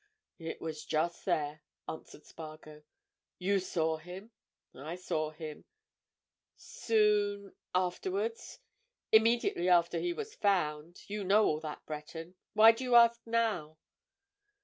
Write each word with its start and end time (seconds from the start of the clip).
"It 0.39 0.59
was 0.59 0.83
just 0.83 1.25
there," 1.25 1.61
answered 1.87 2.25
Spargo. 2.25 2.81
"You 3.37 3.59
saw 3.59 3.97
him?" 3.97 4.31
"I 4.73 4.95
saw 4.95 5.29
him." 5.29 5.63
"Soon—afterwards?" 6.57 8.57
"Immediately 9.11 9.69
after 9.69 9.99
he 9.99 10.11
was 10.11 10.33
found. 10.33 11.03
You 11.07 11.23
know 11.23 11.45
all 11.45 11.59
that, 11.59 11.85
Breton. 11.85 12.33
Why 12.53 12.71
do 12.71 12.83
you 12.83 12.95
ask 12.95 13.21
now?" 13.27 13.77